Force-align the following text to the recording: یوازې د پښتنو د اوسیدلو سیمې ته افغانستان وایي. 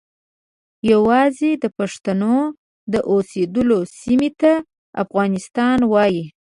یوازې 0.91 1.51
د 1.63 1.65
پښتنو 1.77 2.37
د 2.93 2.95
اوسیدلو 3.11 3.79
سیمې 3.99 4.29
ته 4.41 4.53
افغانستان 5.03 5.77
وایي. 5.93 6.23